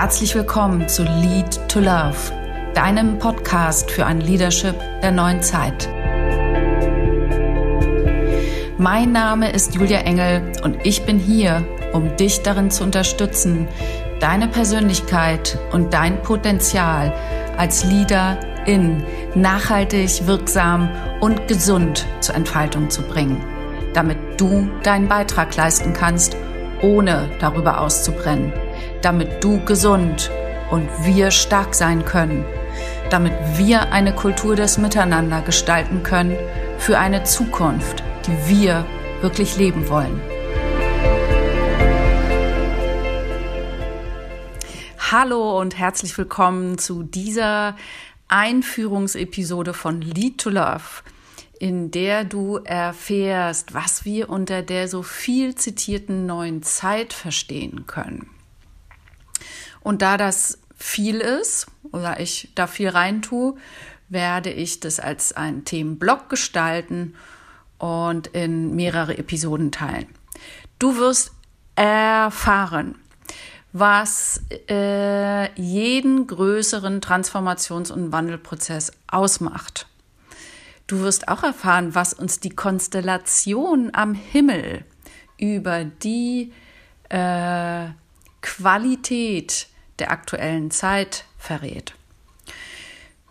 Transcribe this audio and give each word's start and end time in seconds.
Herzlich 0.00 0.34
willkommen 0.34 0.88
zu 0.88 1.02
Lead 1.02 1.68
to 1.68 1.78
Love, 1.78 2.16
deinem 2.72 3.18
Podcast 3.18 3.90
für 3.90 4.06
ein 4.06 4.22
Leadership 4.22 4.74
der 5.02 5.10
neuen 5.10 5.42
Zeit. 5.42 5.90
Mein 8.78 9.12
Name 9.12 9.52
ist 9.52 9.74
Julia 9.74 9.98
Engel 9.98 10.52
und 10.64 10.78
ich 10.84 11.04
bin 11.04 11.18
hier, 11.18 11.62
um 11.92 12.16
dich 12.16 12.40
darin 12.40 12.70
zu 12.70 12.82
unterstützen, 12.82 13.68
deine 14.20 14.48
Persönlichkeit 14.48 15.58
und 15.70 15.92
dein 15.92 16.22
Potenzial 16.22 17.12
als 17.58 17.84
Leader 17.84 18.38
in 18.64 19.04
nachhaltig, 19.34 20.26
wirksam 20.26 20.88
und 21.20 21.46
gesund 21.46 22.06
zur 22.20 22.36
Entfaltung 22.36 22.88
zu 22.88 23.02
bringen, 23.02 23.44
damit 23.92 24.16
du 24.38 24.66
deinen 24.82 25.08
Beitrag 25.08 25.54
leisten 25.56 25.92
kannst, 25.92 26.38
ohne 26.80 27.28
darüber 27.38 27.82
auszubrennen 27.82 28.50
damit 29.02 29.42
du 29.42 29.64
gesund 29.64 30.30
und 30.70 30.88
wir 31.04 31.30
stark 31.30 31.74
sein 31.74 32.04
können, 32.04 32.44
damit 33.10 33.32
wir 33.56 33.92
eine 33.92 34.14
Kultur 34.14 34.56
des 34.56 34.78
Miteinander 34.78 35.42
gestalten 35.42 36.02
können 36.02 36.36
für 36.78 36.98
eine 36.98 37.24
Zukunft, 37.24 38.02
die 38.26 38.48
wir 38.48 38.84
wirklich 39.20 39.56
leben 39.56 39.88
wollen. 39.88 40.20
Hallo 45.10 45.58
und 45.58 45.76
herzlich 45.76 46.16
willkommen 46.16 46.78
zu 46.78 47.02
dieser 47.02 47.76
Einführungsepisode 48.28 49.74
von 49.74 50.00
Lead 50.00 50.38
to 50.38 50.50
Love, 50.50 51.02
in 51.58 51.90
der 51.90 52.22
du 52.22 52.58
erfährst, 52.58 53.74
was 53.74 54.04
wir 54.04 54.30
unter 54.30 54.62
der 54.62 54.86
so 54.86 55.02
viel 55.02 55.56
zitierten 55.56 56.26
neuen 56.26 56.62
Zeit 56.62 57.12
verstehen 57.12 57.88
können. 57.88 58.30
Und 59.82 60.02
da 60.02 60.16
das 60.16 60.58
viel 60.76 61.16
ist 61.20 61.66
oder 61.92 62.20
ich 62.20 62.50
da 62.54 62.66
viel 62.66 62.88
rein 62.88 63.22
tue, 63.22 63.56
werde 64.08 64.50
ich 64.50 64.80
das 64.80 65.00
als 65.00 65.32
einen 65.32 65.64
Themenblock 65.64 66.28
gestalten 66.28 67.14
und 67.78 68.28
in 68.28 68.74
mehrere 68.74 69.16
Episoden 69.16 69.72
teilen. 69.72 70.06
Du 70.78 70.96
wirst 70.96 71.32
erfahren, 71.76 72.96
was 73.72 74.42
äh, 74.68 75.52
jeden 75.54 76.26
größeren 76.26 77.00
Transformations- 77.00 77.92
und 77.92 78.12
Wandelprozess 78.12 78.92
ausmacht. 79.06 79.86
Du 80.86 81.00
wirst 81.00 81.28
auch 81.28 81.44
erfahren, 81.44 81.94
was 81.94 82.12
uns 82.12 82.40
die 82.40 82.50
Konstellation 82.50 83.90
am 83.92 84.14
Himmel 84.14 84.84
über 85.38 85.84
die 85.84 86.52
äh, 87.08 87.86
Qualität 88.42 89.68
der 90.00 90.10
aktuellen 90.10 90.70
Zeit 90.70 91.24
verrät. 91.38 91.94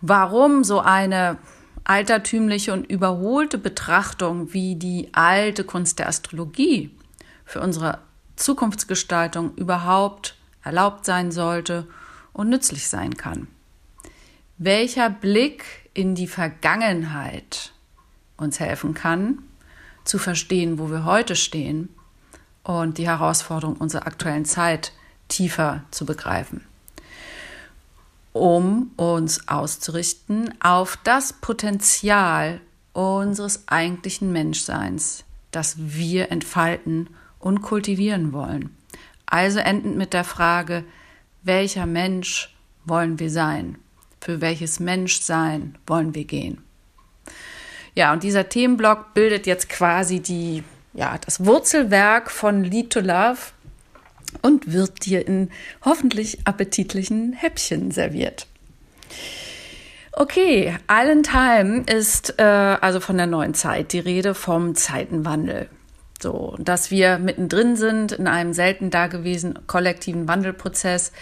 Warum 0.00 0.64
so 0.64 0.80
eine 0.80 1.38
altertümliche 1.84 2.72
und 2.72 2.84
überholte 2.84 3.58
Betrachtung 3.58 4.52
wie 4.52 4.76
die 4.76 5.08
alte 5.12 5.64
Kunst 5.64 5.98
der 5.98 6.08
Astrologie 6.08 6.90
für 7.44 7.60
unsere 7.60 7.98
Zukunftsgestaltung 8.36 9.54
überhaupt 9.56 10.36
erlaubt 10.62 11.04
sein 11.04 11.32
sollte 11.32 11.86
und 12.32 12.48
nützlich 12.48 12.88
sein 12.88 13.16
kann. 13.16 13.48
Welcher 14.56 15.10
Blick 15.10 15.64
in 15.94 16.14
die 16.14 16.26
Vergangenheit 16.26 17.72
uns 18.36 18.60
helfen 18.60 18.94
kann, 18.94 19.38
zu 20.04 20.18
verstehen, 20.18 20.78
wo 20.78 20.90
wir 20.90 21.04
heute 21.04 21.36
stehen 21.36 21.88
und 22.62 22.98
die 22.98 23.06
Herausforderung 23.06 23.76
unserer 23.76 24.06
aktuellen 24.06 24.44
Zeit 24.44 24.92
tiefer 25.30 25.84
zu 25.90 26.04
begreifen, 26.04 26.66
um 28.32 28.90
uns 28.96 29.48
auszurichten 29.48 30.54
auf 30.60 30.98
das 31.04 31.32
Potenzial 31.32 32.60
unseres 32.92 33.66
eigentlichen 33.68 34.32
Menschseins, 34.32 35.24
das 35.50 35.76
wir 35.78 36.30
entfalten 36.30 37.08
und 37.38 37.62
kultivieren 37.62 38.32
wollen. 38.32 38.76
Also 39.26 39.60
endend 39.60 39.96
mit 39.96 40.12
der 40.12 40.24
Frage, 40.24 40.84
welcher 41.42 41.86
Mensch 41.86 42.54
wollen 42.84 43.18
wir 43.18 43.30
sein? 43.30 43.78
Für 44.20 44.40
welches 44.40 44.80
Menschsein 44.80 45.78
wollen 45.86 46.14
wir 46.14 46.24
gehen? 46.24 46.62
Ja, 47.94 48.12
und 48.12 48.22
dieser 48.22 48.48
Themenblock 48.48 49.14
bildet 49.14 49.46
jetzt 49.46 49.68
quasi 49.68 50.20
die, 50.20 50.62
ja, 50.94 51.16
das 51.18 51.44
Wurzelwerk 51.44 52.30
von 52.30 52.64
Lead 52.64 52.90
to 52.90 53.00
Love, 53.00 53.38
und 54.42 54.72
wird 54.72 55.04
dir 55.06 55.26
in 55.26 55.50
hoffentlich 55.84 56.46
appetitlichen 56.46 57.32
Häppchen 57.32 57.90
serviert. 57.90 58.46
Okay, 60.12 60.76
allenthalben 60.86 61.84
ist 61.84 62.38
äh, 62.38 62.42
also 62.42 63.00
von 63.00 63.16
der 63.16 63.26
neuen 63.26 63.54
Zeit 63.54 63.92
die 63.92 64.00
Rede 64.00 64.34
vom 64.34 64.74
Zeitenwandel. 64.74 65.68
So, 66.20 66.56
dass 66.58 66.90
wir 66.90 67.18
mittendrin 67.18 67.76
sind 67.76 68.12
in 68.12 68.26
einem 68.26 68.52
selten 68.52 68.90
dagewesenen 68.90 69.66
kollektiven 69.66 70.28
Wandelprozess, 70.28 71.12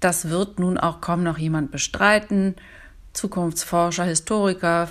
das 0.00 0.28
wird 0.28 0.58
nun 0.58 0.76
auch 0.76 1.00
kaum 1.00 1.22
noch 1.22 1.38
jemand 1.38 1.70
bestreiten. 1.70 2.54
Zukunftsforscher, 3.14 4.04
Historiker, 4.04 4.90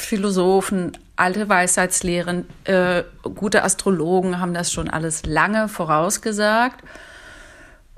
Philosophen, 0.00 0.92
alte 1.16 1.48
Weisheitslehren, 1.48 2.46
äh, 2.64 3.04
gute 3.22 3.62
Astrologen 3.62 4.40
haben 4.40 4.54
das 4.54 4.72
schon 4.72 4.88
alles 4.88 5.26
lange 5.26 5.68
vorausgesagt. 5.68 6.82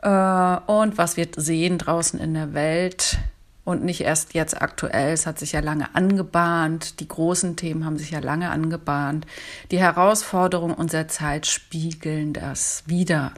Äh, 0.02 0.08
und 0.08 0.98
was 0.98 1.16
wir 1.16 1.28
sehen 1.36 1.78
draußen 1.78 2.18
in 2.18 2.34
der 2.34 2.54
Welt 2.54 3.18
und 3.64 3.84
nicht 3.84 4.00
erst 4.00 4.34
jetzt 4.34 4.60
aktuell, 4.60 5.12
es 5.12 5.26
hat 5.26 5.38
sich 5.38 5.52
ja 5.52 5.60
lange 5.60 5.94
angebahnt, 5.94 6.98
die 7.00 7.06
großen 7.08 7.56
Themen 7.56 7.84
haben 7.84 7.98
sich 7.98 8.10
ja 8.10 8.18
lange 8.18 8.50
angebahnt. 8.50 9.26
Die 9.70 9.78
Herausforderungen 9.78 10.74
unserer 10.74 11.08
Zeit 11.08 11.46
spiegeln 11.46 12.32
das 12.32 12.82
wieder. 12.86 13.32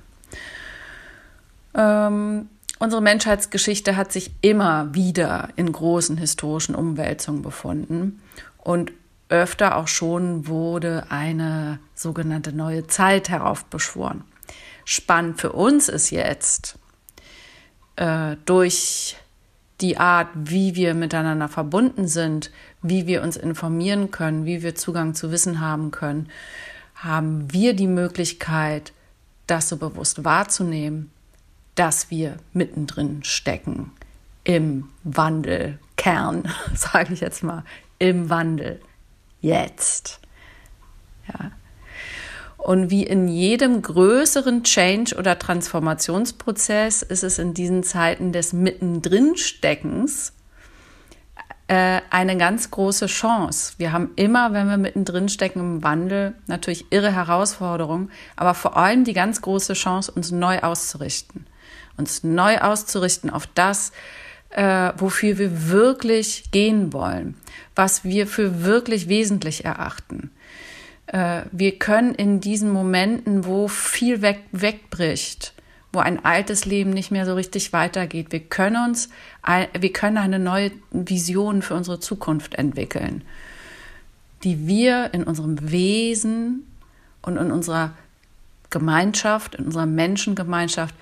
Ähm, 1.75 2.49
Unsere 2.81 3.01
Menschheitsgeschichte 3.01 3.97
hat 3.97 4.13
sich 4.13 4.33
immer 4.41 4.93
wieder 4.95 5.49
in 5.55 5.71
großen 5.71 6.19
historischen 6.19 6.75
Umwälzungen 6.75 7.41
befunden 7.41 8.21
und 8.65 8.93
öfter 9.29 9.77
auch 9.77 9.89
schon 9.89 10.47
wurde 10.49 11.07
eine 11.11 11.79
sogenannte 11.95 12.53
neue 12.53 12.87
Zeit 12.87 13.29
heraufbeschworen. 13.29 14.25
Spannend 14.85 15.41
für 15.41 15.53
uns 15.53 15.89
ist 15.89 16.11
jetzt 16.11 16.79
äh, 17.97 18.37
durch 18.45 19.17
die 19.81 19.99
Art, 19.99 20.29
wie 20.35 20.75
wir 20.75 20.95
miteinander 20.95 21.49
verbunden 21.49 22.07
sind, 22.07 22.51
wie 22.83 23.07
wir 23.07 23.23
uns 23.23 23.37
informieren 23.37 24.11
können, 24.11 24.45
wie 24.45 24.63
wir 24.63 24.75
Zugang 24.75 25.15
zu 25.15 25.31
Wissen 25.31 25.61
haben 25.61 25.91
können, 25.91 26.29
haben 26.95 27.53
wir 27.53 27.75
die 27.75 27.87
Möglichkeit, 27.87 28.93
das 29.47 29.69
so 29.69 29.77
bewusst 29.77 30.25
wahrzunehmen, 30.25 31.11
dass 31.75 32.11
wir 32.11 32.37
mittendrin 32.53 33.25
stecken 33.25 33.91
im 34.45 34.89
Wandelkern, 35.03 36.49
sage 36.75 37.15
ich 37.15 37.21
jetzt 37.21 37.43
mal, 37.43 37.65
im 38.05 38.29
Wandel. 38.29 38.83
Jetzt. 39.41 40.21
Ja. 41.27 41.53
Und 42.59 42.91
wie 42.91 43.03
in 43.03 43.29
jedem 43.29 43.81
größeren 43.81 44.63
Change- 44.63 45.17
oder 45.17 45.39
Transformationsprozess 45.39 47.01
ist 47.01 47.25
es 47.25 47.39
in 47.39 47.55
diesen 47.55 47.83
Zeiten 47.83 48.33
des 48.33 48.53
Mittendrin-Steckens 48.53 50.35
äh, 51.69 52.03
eine 52.11 52.37
ganz 52.37 52.71
große 52.71 53.07
Chance. 53.07 53.73
Wir 53.79 53.93
haben 53.93 54.11
immer, 54.17 54.53
wenn 54.53 54.69
wir 54.69 54.77
mittendrin 54.77 55.31
stecken 55.31 55.61
im 55.61 55.83
Wandel, 55.83 56.35
natürlich 56.47 56.85
irre 56.91 57.11
Herausforderungen, 57.11 58.11
aber 58.37 58.53
vor 58.53 58.77
allem 58.77 59.05
die 59.05 59.15
ganz 59.15 59.41
große 59.41 59.73
Chance, 59.73 60.13
uns 60.13 60.31
neu 60.31 60.61
auszurichten. 60.61 61.47
Uns 61.97 62.23
neu 62.23 62.59
auszurichten 62.59 63.31
auf 63.31 63.47
das, 63.47 63.93
äh, 64.55 64.93
wofür 64.97 65.39
wir 65.39 65.69
wirklich 65.69 66.45
gehen 66.53 66.93
wollen, 66.93 67.35
was 67.75 68.05
wir 68.05 68.27
für 68.27 68.63
wirklich 68.63 69.09
wesentlich 69.09 69.65
erachten. 69.65 70.31
Äh, 71.07 71.43
wir 71.51 71.77
können 71.79 72.15
in 72.15 72.41
diesen 72.41 72.73
Momenten, 72.73 73.45
wo 73.47 73.67
viel 73.67 74.23
weg, 74.23 74.41
wegbricht, 74.53 75.55
wo 75.93 75.99
ein 75.99 76.25
altes 76.25 76.67
Leben 76.67 76.91
nicht 76.91 77.11
mehr 77.11 77.27
so 77.27 77.35
richtig 77.35 77.73
weitergeht, 77.73 78.31
wir 78.31 78.41
können 78.41 78.89
uns, 78.89 79.09
wir 79.79 79.93
können 79.93 80.19
eine 80.19 80.39
neue 80.39 80.71
Vision 80.93 81.63
für 81.63 81.75
unsere 81.75 81.99
Zukunft 81.99 82.55
entwickeln, 82.55 83.25
die 84.45 84.69
wir 84.69 85.13
in 85.15 85.25
unserem 85.25 85.71
Wesen 85.71 86.65
und 87.23 87.37
in 87.39 87.51
unserer 87.51 87.93
Gemeinschaft, 88.71 89.57
in 89.57 89.67
unserer 89.67 89.87
Menschengemeinschaft 89.87 90.95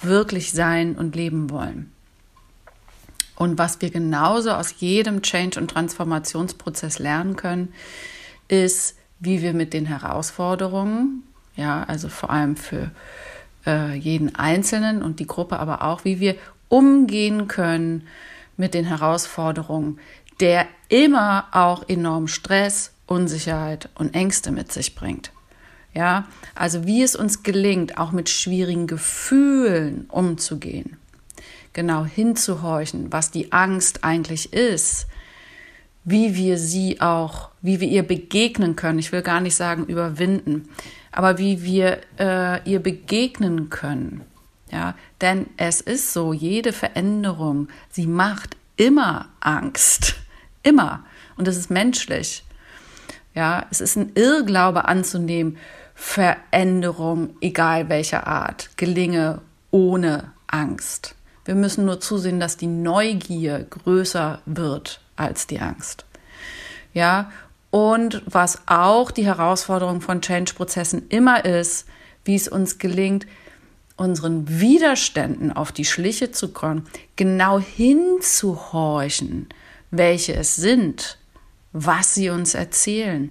wirklich 0.00 0.52
sein 0.52 0.96
und 0.96 1.16
leben 1.16 1.50
wollen. 1.50 1.92
Und 3.38 3.56
was 3.56 3.80
wir 3.80 3.90
genauso 3.90 4.50
aus 4.50 4.74
jedem 4.78 5.22
Change- 5.22 5.60
und 5.60 5.70
Transformationsprozess 5.70 6.98
lernen 6.98 7.36
können, 7.36 7.72
ist, 8.48 8.96
wie 9.20 9.42
wir 9.42 9.52
mit 9.52 9.72
den 9.72 9.86
Herausforderungen, 9.86 11.22
ja, 11.54 11.84
also 11.84 12.08
vor 12.08 12.30
allem 12.30 12.56
für 12.56 12.90
äh, 13.64 13.94
jeden 13.94 14.34
Einzelnen 14.34 15.04
und 15.04 15.20
die 15.20 15.28
Gruppe 15.28 15.60
aber 15.60 15.82
auch, 15.82 16.04
wie 16.04 16.18
wir 16.18 16.34
umgehen 16.68 17.46
können 17.46 18.08
mit 18.56 18.74
den 18.74 18.84
Herausforderungen, 18.84 20.00
der 20.40 20.66
immer 20.88 21.46
auch 21.52 21.88
enorm 21.88 22.26
Stress, 22.26 22.90
Unsicherheit 23.06 23.88
und 23.94 24.16
Ängste 24.16 24.50
mit 24.50 24.72
sich 24.72 24.96
bringt. 24.96 25.30
Ja, 25.94 26.26
also 26.56 26.86
wie 26.86 27.04
es 27.04 27.14
uns 27.14 27.44
gelingt, 27.44 27.98
auch 27.98 28.10
mit 28.10 28.30
schwierigen 28.30 28.88
Gefühlen 28.88 30.06
umzugehen. 30.08 30.96
Genau 31.72 32.04
hinzuhorchen, 32.04 33.12
was 33.12 33.30
die 33.30 33.52
Angst 33.52 34.04
eigentlich 34.04 34.52
ist, 34.52 35.06
wie 36.04 36.34
wir 36.34 36.58
sie 36.58 37.00
auch, 37.00 37.50
wie 37.60 37.80
wir 37.80 37.88
ihr 37.88 38.02
begegnen 38.02 38.76
können. 38.76 38.98
Ich 38.98 39.12
will 39.12 39.22
gar 39.22 39.40
nicht 39.40 39.54
sagen 39.54 39.84
überwinden, 39.84 40.68
aber 41.12 41.38
wie 41.38 41.62
wir 41.62 42.00
äh, 42.18 42.62
ihr 42.68 42.80
begegnen 42.80 43.70
können. 43.70 44.22
Ja, 44.70 44.94
denn 45.20 45.46
es 45.56 45.80
ist 45.80 46.12
so, 46.12 46.32
jede 46.32 46.72
Veränderung, 46.72 47.68
sie 47.90 48.06
macht 48.06 48.56
immer 48.76 49.28
Angst. 49.40 50.16
Immer. 50.62 51.04
Und 51.36 51.46
das 51.46 51.56
ist 51.56 51.70
menschlich. 51.70 52.44
Ja, 53.34 53.66
es 53.70 53.80
ist 53.80 53.96
ein 53.96 54.12
Irrglaube 54.14 54.86
anzunehmen, 54.86 55.56
Veränderung, 55.94 57.36
egal 57.40 57.88
welcher 57.88 58.26
Art, 58.26 58.70
gelinge 58.76 59.40
ohne 59.70 60.32
Angst. 60.46 61.14
Wir 61.48 61.54
müssen 61.54 61.86
nur 61.86 61.98
zusehen, 61.98 62.40
dass 62.40 62.58
die 62.58 62.66
Neugier 62.66 63.64
größer 63.70 64.42
wird 64.44 65.00
als 65.16 65.46
die 65.46 65.60
Angst. 65.60 66.04
Ja, 66.92 67.32
und 67.70 68.20
was 68.26 68.60
auch 68.66 69.10
die 69.10 69.24
Herausforderung 69.24 70.02
von 70.02 70.20
Change-Prozessen 70.20 71.08
immer 71.08 71.46
ist, 71.46 71.86
wie 72.22 72.34
es 72.34 72.48
uns 72.48 72.76
gelingt, 72.76 73.26
unseren 73.96 74.60
Widerständen 74.60 75.50
auf 75.50 75.72
die 75.72 75.86
Schliche 75.86 76.32
zu 76.32 76.48
kommen, 76.52 76.86
genau 77.16 77.58
hinzuhorchen, 77.58 79.48
welche 79.90 80.34
es 80.34 80.54
sind, 80.54 81.17
was 81.72 82.14
sie 82.14 82.30
uns 82.30 82.54
erzählen 82.54 83.30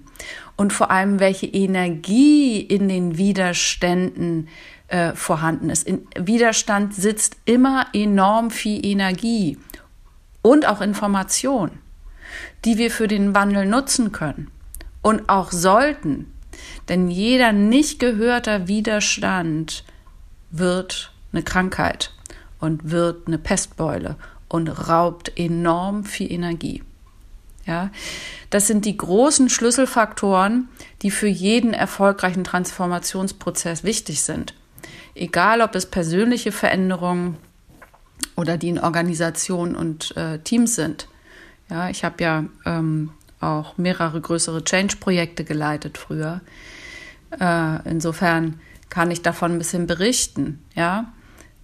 und 0.56 0.72
vor 0.72 0.90
allem, 0.90 1.20
welche 1.20 1.46
Energie 1.46 2.60
in 2.60 2.88
den 2.88 3.18
Widerständen 3.18 4.48
äh, 4.88 5.12
vorhanden 5.14 5.70
ist. 5.70 5.86
In 5.86 6.06
Widerstand 6.18 6.94
sitzt 6.94 7.36
immer 7.44 7.86
enorm 7.92 8.50
viel 8.50 8.84
Energie 8.84 9.58
und 10.42 10.66
auch 10.66 10.80
Information, 10.80 11.72
die 12.64 12.78
wir 12.78 12.90
für 12.90 13.08
den 13.08 13.34
Wandel 13.34 13.66
nutzen 13.66 14.12
können 14.12 14.50
und 15.02 15.28
auch 15.28 15.52
sollten. 15.52 16.32
Denn 16.88 17.10
jeder 17.10 17.52
nicht 17.52 17.98
gehörter 17.98 18.66
Widerstand 18.66 19.84
wird 20.50 21.12
eine 21.32 21.42
Krankheit 21.42 22.14
und 22.58 22.90
wird 22.90 23.26
eine 23.26 23.38
Pestbeule 23.38 24.16
und 24.48 24.68
raubt 24.68 25.32
enorm 25.36 26.04
viel 26.04 26.32
Energie. 26.32 26.82
Ja, 27.68 27.90
das 28.48 28.66
sind 28.66 28.86
die 28.86 28.96
großen 28.96 29.50
Schlüsselfaktoren, 29.50 30.68
die 31.02 31.10
für 31.10 31.28
jeden 31.28 31.74
erfolgreichen 31.74 32.42
Transformationsprozess 32.42 33.84
wichtig 33.84 34.22
sind. 34.22 34.54
Egal, 35.14 35.60
ob 35.60 35.74
es 35.74 35.84
persönliche 35.84 36.50
Veränderungen 36.50 37.36
oder 38.36 38.56
die 38.56 38.70
in 38.70 38.78
Organisationen 38.78 39.76
und 39.76 40.16
äh, 40.16 40.38
Teams 40.38 40.76
sind. 40.76 41.08
Ja, 41.68 41.90
ich 41.90 42.04
habe 42.04 42.24
ja 42.24 42.44
ähm, 42.64 43.10
auch 43.38 43.76
mehrere 43.76 44.18
größere 44.18 44.64
Change-Projekte 44.64 45.44
geleitet 45.44 45.98
früher. 45.98 46.40
Äh, 47.38 47.86
insofern 47.86 48.60
kann 48.88 49.10
ich 49.10 49.20
davon 49.20 49.52
ein 49.52 49.58
bisschen 49.58 49.86
berichten. 49.86 50.64
Ja, 50.74 51.12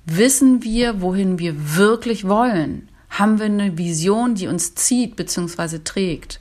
wissen 0.04 0.62
wir, 0.62 1.00
wohin 1.00 1.38
wir 1.38 1.76
wirklich 1.76 2.28
wollen? 2.28 2.90
Haben 3.14 3.38
wir 3.38 3.46
eine 3.46 3.78
Vision, 3.78 4.34
die 4.34 4.48
uns 4.48 4.74
zieht 4.74 5.14
bzw. 5.14 5.78
trägt? 5.84 6.40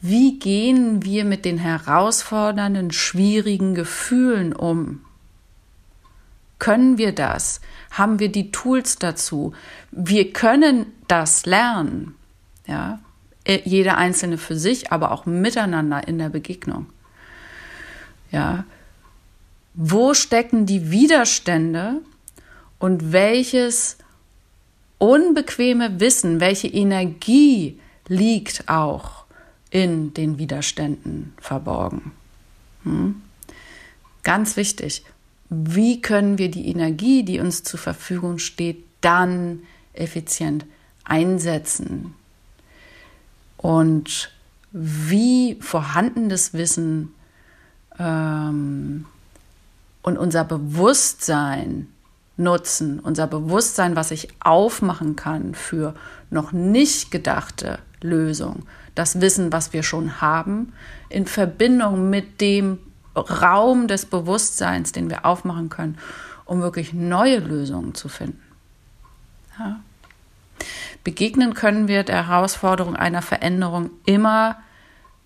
Wie 0.00 0.38
gehen 0.38 1.04
wir 1.04 1.24
mit 1.24 1.44
den 1.44 1.58
herausfordernden, 1.58 2.92
schwierigen 2.92 3.74
Gefühlen 3.74 4.54
um? 4.54 5.02
Können 6.58 6.96
wir 6.96 7.12
das? 7.12 7.60
Haben 7.90 8.18
wir 8.18 8.30
die 8.30 8.50
Tools 8.50 8.96
dazu? 8.96 9.52
Wir 9.90 10.32
können 10.32 10.86
das 11.08 11.44
lernen. 11.44 12.14
Ja, 12.66 13.00
äh, 13.44 13.60
jeder 13.64 13.98
Einzelne 13.98 14.38
für 14.38 14.56
sich, 14.56 14.92
aber 14.92 15.12
auch 15.12 15.26
miteinander 15.26 16.08
in 16.08 16.18
der 16.18 16.30
Begegnung. 16.30 16.86
Ja, 18.30 18.64
wo 19.74 20.14
stecken 20.14 20.64
die 20.64 20.90
Widerstände 20.90 22.00
und 22.78 23.12
welches 23.12 23.98
unbequeme 24.98 26.00
Wissen, 26.00 26.40
welche 26.40 26.68
Energie 26.68 27.78
liegt 28.08 28.68
auch 28.68 29.24
in 29.70 30.14
den 30.14 30.38
Widerständen 30.38 31.34
verborgen. 31.40 32.12
Hm? 32.84 33.22
Ganz 34.22 34.56
wichtig, 34.56 35.04
wie 35.48 36.00
können 36.00 36.38
wir 36.38 36.50
die 36.50 36.68
Energie, 36.68 37.24
die 37.24 37.38
uns 37.40 37.62
zur 37.62 37.78
Verfügung 37.78 38.38
steht, 38.38 38.84
dann 39.00 39.60
effizient 39.92 40.64
einsetzen? 41.04 42.14
Und 43.56 44.32
wie 44.72 45.56
vorhandenes 45.60 46.52
Wissen 46.52 47.14
ähm, 47.98 49.06
und 50.02 50.18
unser 50.18 50.44
Bewusstsein 50.44 51.88
nutzen, 52.36 53.00
unser 53.00 53.26
Bewusstsein, 53.26 53.96
was 53.96 54.10
ich 54.10 54.28
aufmachen 54.40 55.16
kann 55.16 55.54
für 55.54 55.94
noch 56.30 56.52
nicht 56.52 57.10
gedachte 57.10 57.78
Lösungen, 58.00 58.66
das 58.94 59.20
Wissen, 59.20 59.52
was 59.52 59.72
wir 59.72 59.82
schon 59.82 60.20
haben, 60.20 60.72
in 61.08 61.26
Verbindung 61.26 62.10
mit 62.10 62.40
dem 62.40 62.78
Raum 63.14 63.88
des 63.88 64.06
Bewusstseins, 64.06 64.92
den 64.92 65.08
wir 65.08 65.24
aufmachen 65.24 65.70
können, 65.70 65.98
um 66.44 66.60
wirklich 66.60 66.92
neue 66.92 67.38
Lösungen 67.38 67.94
zu 67.94 68.08
finden. 68.08 68.42
Ja. 69.58 69.80
Begegnen 71.04 71.54
können 71.54 71.88
wir 71.88 72.02
der 72.02 72.28
Herausforderung 72.28 72.96
einer 72.96 73.22
Veränderung 73.22 73.90
immer, 74.04 74.56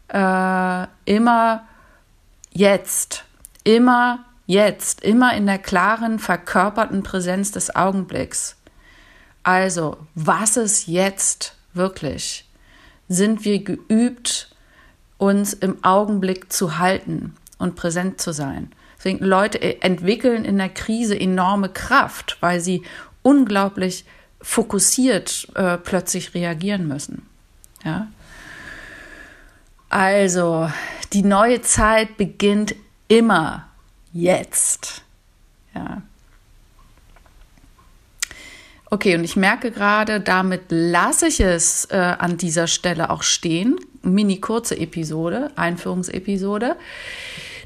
äh, 0.08 0.86
immer 1.06 1.66
jetzt, 2.52 3.24
immer 3.64 4.24
Jetzt, 4.50 5.02
immer 5.02 5.32
in 5.37 5.47
der 5.47 5.58
klaren, 5.58 6.19
verkörperten 6.19 7.05
Präsenz 7.05 7.53
des 7.53 7.77
Augenblicks. 7.77 8.56
Also, 9.44 9.96
was 10.17 10.56
ist 10.56 10.89
jetzt 10.89 11.55
wirklich? 11.72 12.48
Sind 13.08 13.44
wir 13.44 13.63
geübt, 13.63 14.51
uns 15.19 15.53
im 15.53 15.84
Augenblick 15.84 16.53
zu 16.53 16.79
halten 16.79 17.36
und 17.58 17.77
präsent 17.77 18.20
zu 18.20 18.32
sein? 18.32 18.72
Deswegen 18.98 19.24
Leute 19.24 19.63
äh, 19.63 19.79
entwickeln 19.82 20.44
in 20.44 20.58
der 20.58 20.70
Krise 20.70 21.17
enorme 21.17 21.69
Kraft, 21.69 22.36
weil 22.41 22.58
sie 22.58 22.82
unglaublich 23.22 24.05
fokussiert 24.43 25.46
äh, 25.55 25.79
plötzlich 25.79 26.34
reagieren 26.34 26.89
müssen. 26.89 27.24
Ja? 27.84 28.08
Also, 29.91 30.69
die 31.13 31.22
neue 31.22 31.63
Zeit 31.63 32.17
beginnt 32.17 32.74
immer 33.06 33.69
jetzt. 34.12 35.02
Ja. 35.74 36.02
Okay, 38.93 39.14
und 39.14 39.22
ich 39.22 39.36
merke 39.36 39.70
gerade, 39.70 40.20
damit 40.20 40.62
lasse 40.69 41.29
ich 41.29 41.40
es 41.40 41.84
äh, 41.86 41.96
an 41.96 42.36
dieser 42.36 42.67
Stelle 42.67 43.10
auch 43.10 43.22
stehen. 43.22 43.79
Mini 44.02 44.40
kurze 44.40 44.76
Episode, 44.76 45.52
Einführungsepisode. 45.55 46.76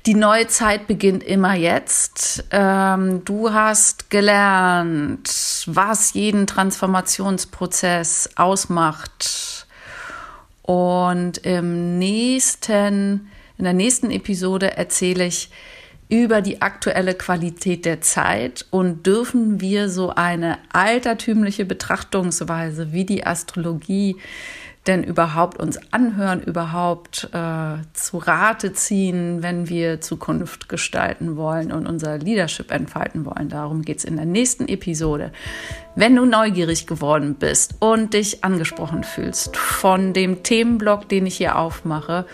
Die 0.04 0.14
neue 0.14 0.48
Zeit 0.48 0.86
beginnt 0.86 1.22
immer 1.22 1.54
jetzt. 1.54 2.44
Ähm, 2.50 3.24
du 3.24 3.54
hast 3.54 4.10
gelernt, 4.10 5.64
was 5.66 6.12
jeden 6.12 6.46
Transformationsprozess 6.46 8.28
ausmacht. 8.36 9.66
Und 10.60 11.38
im 11.38 11.98
nächsten, 11.98 13.30
in 13.56 13.64
der 13.64 13.72
nächsten 13.72 14.10
Episode 14.10 14.76
erzähle 14.76 15.24
ich, 15.24 15.50
über 16.08 16.42
die 16.42 16.62
aktuelle 16.62 17.14
Qualität 17.14 17.84
der 17.84 18.00
Zeit 18.00 18.66
und 18.70 19.06
dürfen 19.06 19.60
wir 19.60 19.88
so 19.88 20.10
eine 20.10 20.58
altertümliche 20.72 21.64
Betrachtungsweise 21.64 22.92
wie 22.92 23.04
die 23.04 23.26
Astrologie 23.26 24.16
denn 24.86 25.02
überhaupt 25.02 25.58
uns 25.58 25.78
anhören, 25.92 26.42
überhaupt 26.42 27.30
äh, 27.32 27.76
zu 27.94 28.18
Rate 28.18 28.74
ziehen, 28.74 29.42
wenn 29.42 29.68
wir 29.68 30.00
Zukunft 30.00 30.68
gestalten 30.68 31.36
wollen 31.36 31.72
und 31.72 31.86
unser 31.86 32.18
Leadership 32.18 32.70
entfalten 32.70 33.24
wollen. 33.24 33.48
Darum 33.48 33.82
geht 33.82 33.98
es 33.98 34.04
in 34.04 34.16
der 34.16 34.26
nächsten 34.26 34.68
Episode. 34.68 35.32
Wenn 35.96 36.14
du 36.14 36.26
neugierig 36.26 36.86
geworden 36.86 37.36
bist 37.36 37.76
und 37.80 38.12
dich 38.12 38.44
angesprochen 38.44 39.04
fühlst 39.04 39.56
von 39.56 40.12
dem 40.12 40.42
Themenblock, 40.42 41.08
den 41.08 41.24
ich 41.26 41.36
hier 41.36 41.56
aufmache, 41.56 42.26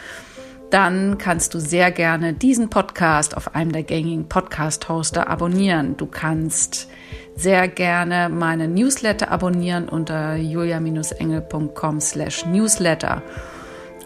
dann 0.71 1.19
kannst 1.19 1.55
du 1.55 1.61
sehr 1.61 1.91
gerne 1.91 2.33
diesen 2.33 2.71
Podcast 2.71 3.37
auf 3.37 3.55
einem 3.55 3.73
der 3.73 3.83
gängigen 3.83 4.29
Podcast-Hoster 4.29 5.29
abonnieren. 5.29 5.97
Du 5.97 6.07
kannst 6.07 6.89
sehr 7.37 7.69
gerne 7.69 8.29
meine 8.29 8.69
Newsletter 8.69 9.31
abonnieren 9.31 9.89
unter 9.89 10.37
julia-engel.com 10.37 12.01
slash 12.01 12.47
newsletter. 12.47 13.23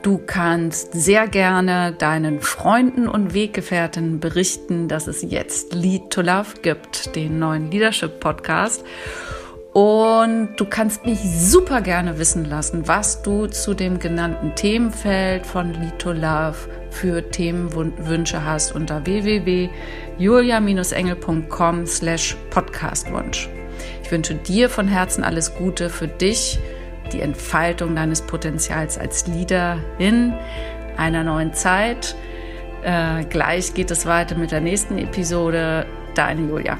Du 0.02 0.18
kannst 0.18 0.92
sehr 0.92 1.28
gerne 1.28 1.92
deinen 1.92 2.40
Freunden 2.40 3.08
und 3.08 3.32
Weggefährten 3.32 4.20
berichten, 4.20 4.88
dass 4.88 5.06
es 5.06 5.22
jetzt 5.22 5.72
Lead 5.72 6.10
to 6.10 6.20
Love 6.20 6.60
gibt, 6.62 7.16
den 7.16 7.38
neuen 7.38 7.70
Leadership 7.70 8.20
Podcast. 8.20 8.84
Und 9.74 10.56
du 10.56 10.64
kannst 10.66 11.04
mich 11.04 11.18
super 11.20 11.80
gerne 11.80 12.20
wissen 12.20 12.44
lassen, 12.44 12.86
was 12.86 13.22
du 13.22 13.48
zu 13.48 13.74
dem 13.74 13.98
genannten 13.98 14.54
Themenfeld 14.54 15.44
von 15.44 15.74
Lead 15.74 15.98
to 15.98 16.12
Love 16.12 16.54
für 16.90 17.28
Themenwünsche 17.28 18.44
hast 18.44 18.72
unter 18.72 19.04
www.julia-engel.com 19.04 21.86
slash 21.86 22.36
podcastwunsch. 22.50 23.48
Ich 24.04 24.12
wünsche 24.12 24.36
dir 24.36 24.70
von 24.70 24.86
Herzen 24.86 25.24
alles 25.24 25.56
Gute 25.56 25.90
für 25.90 26.06
dich 26.06 26.60
die 27.12 27.20
Entfaltung 27.20 27.96
deines 27.96 28.22
Potenzials 28.22 28.96
als 28.96 29.26
Leader 29.26 29.78
in 29.98 30.34
einer 30.96 31.24
neuen 31.24 31.52
Zeit. 31.52 32.14
Äh, 32.84 33.24
gleich 33.24 33.74
geht 33.74 33.90
es 33.90 34.06
weiter 34.06 34.36
mit 34.36 34.52
der 34.52 34.60
nächsten 34.60 34.98
Episode. 34.98 35.84
Deine 36.14 36.42
Julia. 36.42 36.78